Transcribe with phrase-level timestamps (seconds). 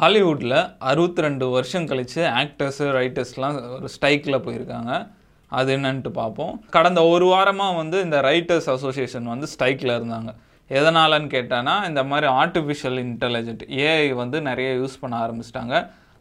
[0.00, 0.58] ஹாலிவுட்டில்
[0.90, 4.92] அறுபத்தி ரெண்டு வருஷம் கழித்து ஆக்டர்ஸு ரைட்டர்ஸ்லாம் ஒரு ஸ்ட்ரைக்கில் போயிருக்காங்க.
[5.58, 6.54] அது என்னன்ட்டு பார்ப்போம்.
[6.76, 10.30] கடந்த ஒரு வாரமாக வந்து இந்த ரைட்டர்ஸ் அசோசியேஷன் வந்து ஸ்ட்ரைக்கில் இருந்தாங்க.
[10.78, 15.74] எதனாலன்னு கேட்டானா இந்த மாதிரி ஆர்டிஃபிஷியல் இன்டெலிஜென்ட் ஏஐ வந்து நிறைய யூஸ் பண்ண ஆரம்பிச்சிட்டாங்க.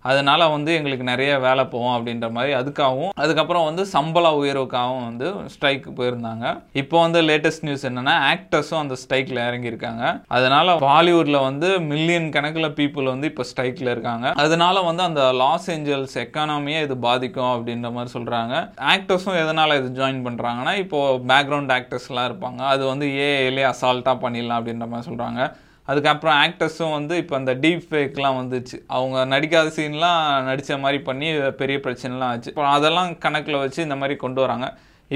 [0.09, 5.91] அதனால வந்து எங்களுக்கு நிறைய வேலை போகும் அப்படின்ற மாதிரி அதுக்காகவும் அதுக்கப்புறம் வந்து சம்பள உயர்வுக்காகவும் வந்து ஸ்ட்ரைக்கு
[5.99, 6.45] போயிருந்தாங்க.
[6.81, 10.03] இப்போ வந்து லேட்டஸ்ட் நியூஸ் என்னன்னா ஆக்டர்ஸும் அந்த ஸ்ட்ரைக்கில் இறங்கியிருக்காங்க.
[10.37, 14.27] அதனால பாலிவுட்ல வந்து மில்லியன் கணக்கில் பீப்புள் வந்து இப்போ ஸ்ட்ரைக்கில் இருக்காங்க.
[14.45, 18.55] அதனால வந்து அந்த லாஸ் ஏஞ்சல்ஸ் எக்கானமியை இது பாதிக்கும் அப்படின்ற மாதிரி சொல்றாங்க.
[18.93, 20.99] ஆக்டர்ஸும் எதனால இது ஜாயின் பண்றாங்கன்னா இப்போ
[21.31, 22.61] பேக்ரவுண்ட் ஆக்டர்ஸ்லாம் இருப்பாங்க.
[22.73, 25.41] அது வந்து ஏஏலே அசால்ட்டாக பண்ணிடலாம் அப்படின்ற மாதிரி சொல்றாங்க.
[25.89, 28.77] அதுக்கப்புறம் ஆக்டர்ஸும் வந்து இப்போ அந்த டீப் ஃபேக்லாம் வந்துச்சு.
[28.97, 31.29] அவங்க நடிக்காத சீன்லாம் நடித்த மாதிரி பண்ணி
[31.61, 32.51] பெரிய பிரச்சனைலாம் ஆச்சு.
[32.53, 34.67] இப்போ அதெல்லாம் கணக்கில் வச்சு இந்த மாதிரி கொண்டு வராங்க.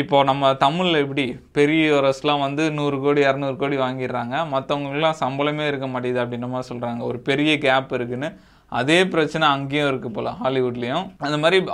[0.02, 1.26] இப்போது நம்ம தமிழில் எப்படி
[1.58, 4.36] பெரியவரஸ்லாம் வந்து நூறு கோடி இரநூறு கோடி வாங்கிடுறாங்க.
[4.54, 8.30] மற்றவங்களுக்குலாம் சம்பளமே இருக்க மாட்டேங்குது அப்படின்ற மாதிரி சொல்கிறாங்க ஒரு பெரிய கேப் இருக்குதுன்னு
[8.73, 11.09] அதே பிரச்சனை அங்கேயும் இருக்கு போல ஹாலிவுட்லேயும்.
[11.18, 11.66] அந்த மாதிரி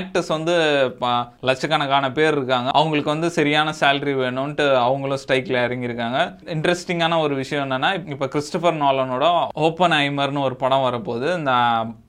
[0.00, 0.54] ஆக்டர்ஸ் வந்து
[0.98, 2.70] ப- லட்சக்கணக்கான பேர் இருக்காங்க.
[2.72, 6.38] அவங்களுக்கு வந்து சரியான சேலரி வேணும்ன்ட்டு அவங்களும் ஸ்ட்ரைக்கில் இறங்கியிருக்காங்க.
[6.44, 11.36] இன்ட்ரெஸ்டிங்கான ஒரு விஷயம் என்னன்னா இப்போ கிறிஸ்டபர் நாலனோட ஓப்பன் ஐமர்னு ஒரு படம் வரப்போகுது.
[11.36, 11.50] இந்த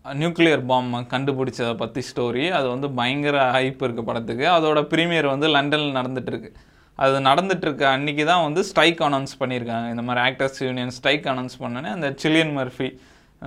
[0.03, 4.47] நியூக்ளியர் பாம் கண்டுபிடிச்சதை பற்றி ஸ்டோரி அது வந்து பயங்கர ஹைப் இருக்கு படத்துக்கு.
[4.47, 6.53] அதோட ப்ரீமியர் வந்து லண்டனில் நடந்துட்டு இருக்கு
[6.95, 9.89] அது நடந்துட்டு இருக்க அன்னைக்கு தான் வந்து ஸ்ட்ரைக் அனௌன்ஸ் பண்ணியிருக்காங்க.
[9.89, 12.97] இந்த மாதிரி ஆக்டர்ஸ் யூனியன் ஸ்ட்ரைக் அனௌன்ஸ் பண்ணோன்னே அந்த சில்லியன் மர்ஃபி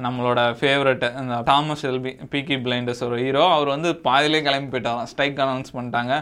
[0.05, 5.41] நம்மளோட ஃபேவரட் இந்த தாமஸ் எல்பி பிகி பிளைண்டர்ஸ் ஒரு ஹீரோ அவர் வந்து பாதியிலே கிளம்பி போயிட்டாராம் ஸ்ட்ரைக்
[5.45, 6.15] அனௌன்ஸ் பண்ணிட்டாங்க.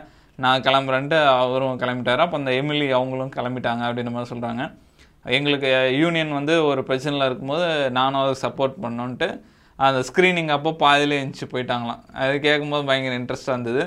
[0.45, 2.23] நான் கிளம்புறேன்ட்டு அவரும் கிளம்பிட்டார்.
[2.25, 4.63] அப்போ அந்த எமிலி அவங்களும் கிளம்பிட்டாங்க அப்படின்ற மாதிரி சொல்கிறாங்க
[5.39, 5.69] எங்களுக்கு
[6.03, 7.67] யூனியன் வந்து ஒரு பிரச்சனையில் இருக்கும்போது
[7.99, 9.29] நானும் அதை சப்போர்ட் பண்ணோன்ட்டு
[9.79, 12.03] அந்த ஸ்க்ரீனிங் அப்போ பாதிலே எழுந்துச்சு போயிட்டாங்களாம்.
[12.23, 13.85] அது கேட்கும்போது பயங்கர இன்ட்ரெஸ்டாக இருந்தது.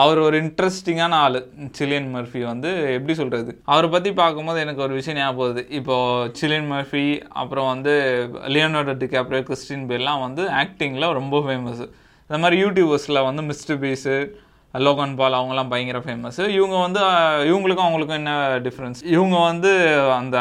[0.00, 1.38] அவர் ஒரு இன்ட்ரெஸ்டிங்கான ஆள்.
[1.78, 6.68] சிலியன் மர்ஃபி வந்து எப்படி சொல்கிறது அவரை பற்றி பார்க்கும்போது எனக்கு ஒரு விஷயம் ஞாபகம் போகுது இப்போது சிலியன்
[6.72, 7.06] மர்ஃபி
[7.42, 7.94] அப்புறம் வந்து
[8.54, 11.82] லியோனார்டோ டிகாப்ரியோ கிறிஸ்டின் பேர்லாம் வந்து ஆக்டிங்கில் ரொம்ப ஃபேமஸ்
[12.30, 14.16] இந்த மாதிரி யூடியூபர்ஸில் வந்து மிஸ்டர் பீஸு
[14.74, 17.00] லோகன் பால் அவங்கலாம் பயங்கர ஃபேமஸ் இவங்க வந்து
[17.50, 18.32] இவங்களுக்கும் அவங்களுக்கும் என்ன
[18.66, 19.70] டிஃப்ரென்ஸ் இவங்க வந்து
[20.18, 20.36] அந்த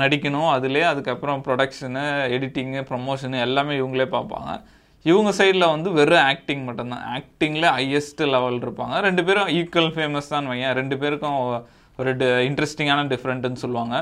[0.00, 2.04] நடிக்கணும் அதுலேயே அதுக்கப்புறம் ப்ரொடக்ஷனு
[2.36, 4.50] எடிட்டிங்கு ப்ரொமோஷனு எல்லாமே இவங்களே பார்ப்பாங்க.
[5.10, 7.04] இவங்க சைடில் வந்து வெறும் ஆக்டிங் மட்டும்தான்.
[7.16, 8.94] ஆக்டிங்கில் ஹையஸ்ட் லெவல் இருப்பாங்க.
[9.06, 10.74] ரெண்டு பேரும் ஈக்குவல் ஃபேமஸ் தான் வையன்.
[10.80, 11.36] ரெண்டு பேருக்கும்
[12.00, 12.10] ஒரு
[12.48, 13.96] இன்ட்ரெஸ்டிங்கான டிஃப்ரெண்ட்டுன்னு சொல்லுவாங்க.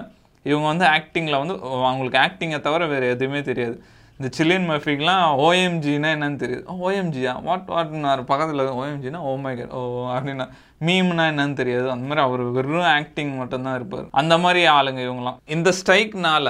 [0.50, 1.54] இவங்க வந்து ஆக்டிங்கில் வந்து
[1.88, 3.76] அவங்களுக்கு ஆக்டிங்கை தவிர வேறு எதுவுமே தெரியாது.
[4.18, 6.64] இந்த சில்லியன் மர்ஃபிக்லாம் ஓஎம்ஜினா என்னன்னு தெரியுது.
[6.86, 9.80] ஓஎம்ஜியா வாட் வாட்னு பக்கத்தில் ஓஎம்ஜினா ஓ மை oh ஓ
[10.16, 10.46] அப்படின்னா
[10.86, 11.86] மீம்னா என்னன்னு தெரியாது.
[11.94, 14.06] அந்த மாதிரி அவர் வெறும் ஆக்டிங் மட்டும்தான் இருப்பார்.
[14.20, 16.48] அந்த மாதிரி ஆளுங்க இவங்கலாம் இந்த ஸ்ட்ரைக்னால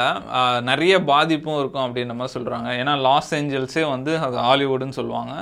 [0.70, 5.34] நிறைய பாதிப்பும் இருக்கும் அப்படின்ற மாதிரி சொல்கிறாங்க ஏன்னா லாஸ் ஏஞ்சல்ஸே வந்து அது ஹாலிவுட்னு சொல்லுவாங்க.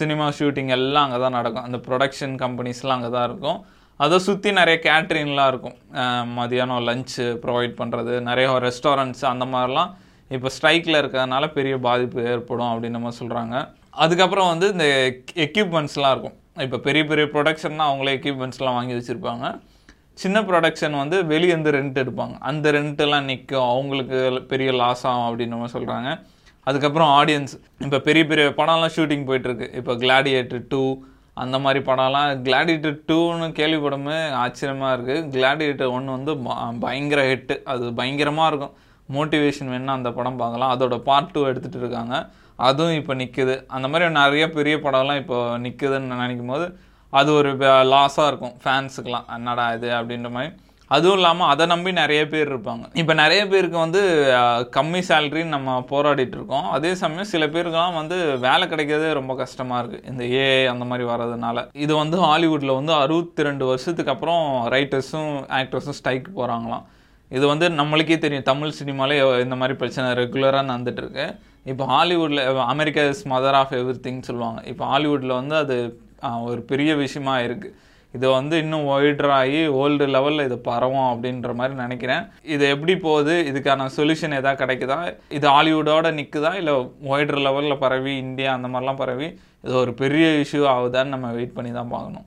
[0.00, 1.66] சினிமா ஷூட்டிங் எல்லாம் அங்கே தான் நடக்கும்.
[1.68, 3.58] அந்த ப்ரொடக்ஷன் கம்பெனிஸ்லாம் அங்கே தான் இருக்கும்.
[4.04, 5.76] அதை சுற்றி நிறைய கேட்ரிங்லாம் இருக்கும்.
[6.38, 9.92] மதியானம் லஞ்சு ப்ரொவைட் பண்ணுறது நிறைய ரெஸ்டாரண்ட்ஸ் அந்த மாதிரிலாம்
[10.36, 13.54] இப்போ ஸ்ட்ரைக்கில் இருக்கிறதுனால பெரிய பாதிப்பு ஏற்படும் அப்படின்னு நம்ம சொல்கிறாங்க
[14.02, 14.86] அதுக்கப்புறம் வந்து இந்த
[15.46, 16.36] எக்யூப்மெண்ட்ஸ்லாம் இருக்கும்.
[16.64, 19.46] இப்போ பெரிய பெரிய ப்ரொடக்ஷன்னா அவங்களே எக்யூப்மெண்ட்ஸ்லாம் வாங்கி வச்சுருப்பாங்க.
[20.22, 22.34] சின்ன ப்ரொடக்ஷன் வந்து வெளியேருந்து ரெண்ட் எடுப்பாங்க.
[22.50, 24.18] அந்த ரெண்ட்டெல்லாம் நிற்கும் அவங்களுக்கு
[24.52, 26.10] பெரிய லாஸ் ஆகும் அப்படின்னு நம்ம சொல்கிறாங்க
[26.70, 27.54] அதுக்கப்புறம் ஆடியன்ஸ்
[27.84, 29.68] இப்போ பெரிய பெரிய படம்லாம் ஷூட்டிங் போயிட்டுருக்கு.
[29.80, 30.82] இப்போ கிளாடியேட்டர் டூ
[31.42, 32.30] அந்த மாதிரி படம்லாம்.
[32.46, 36.32] கிளாடியேட்டர் டூன்னு கேள்விப்படமே ஆச்சரியமாக இருக்குது கிளாடியேட்டர் ஒன்று வந்து
[36.84, 38.74] பயங்கர ஹிட்டு அது பயங்கரமாக இருக்கும்.
[39.16, 40.72] மோட்டிவேஷன் வேணும்னா அந்த படம் பார்க்கலாம்.
[40.76, 42.16] அதோட பார்ட் டூ எடுத்துகிட்டு இருக்காங்க.
[42.68, 46.66] அதுவும் இப்போ நிற்குது அந்த மாதிரி நிறைய பெரிய படம்லாம் இப்போ நிற்குதுன்னு நினைக்கும் போது
[47.20, 47.50] அது ஒரு
[47.94, 48.54] லாஸாக இருக்கும்.
[48.64, 50.50] ஃபேன்ஸுக்கெலாம் என்னடா இது அப்படின்ற மாதிரி.
[50.94, 52.84] அதுவும் இல்லாமல் அதை நம்பி நிறைய பேர் இருப்பாங்க.
[53.00, 54.00] இப்போ நிறைய பேருக்கு வந்து
[54.76, 56.66] கம்மி சேலரின்னு நம்ம போராடிட்டு இருக்கோம்.
[56.76, 61.64] அதே சமயம் சில பேருக்கெல்லாம் வந்து வேலை கிடைக்கிறதே ரொம்ப கஷ்டமாக இருக்குது இந்த ஏஐ அந்த மாதிரி வர்றதுனால.
[61.84, 64.44] இது வந்து ஹாலிவுட்டில் வந்து அறுபத்தி ரெண்டு வருஷத்துக்கு அப்புறம்
[64.76, 66.84] ரைட்டர்ஸும் ஆக்டர்ஸும் ஸ்ட்ரைக் போகிறாங்களாம்
[67.36, 68.48] இது வந்து நம்மளுக்கே தெரியும்.
[68.50, 71.26] தமிழ் சினிமாலே இந்த மாதிரி பிரச்சனை ரெகுலராக நடந்துட்டுருக்கு.
[71.72, 73.76] இப்போ ஹாலிவுட்டில் America is mother of
[74.06, 74.60] everything சொல்லுவாங்க.
[74.72, 75.76] இப்போ ஹாலிவுட்டில் வந்து அது
[76.50, 77.78] ஒரு பெரிய விஷயமா இருக்குது
[78.16, 82.24] இதை வந்து இன்னும் ஒய்டராகி ஓல்டு லெவலில் இது பரவும் அப்படின்ற மாதிரி நினைக்கிறேன்.
[82.54, 83.34] இது எப்படி போகுது?
[83.50, 84.98] இதுக்கான சொல்யூஷன் எதாவது கிடைக்குதா?
[85.36, 86.74] இது ஹாலிவுட்டோட நிற்குதா இல்லை
[87.12, 89.28] ஒய்டர் லெவலில் பரவி இந்தியா அந்த மாதிரிலாம் பரவி
[89.64, 92.26] இது ஒரு பெரிய இஷ்யூ ஆகுதான்னு நம்ம வெயிட் பண்ணி தான் பார்க்கணும்.